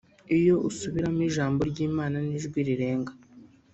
[0.37, 3.13] iyo usubiramo ijambo ry’Imana n’ijwi rirenga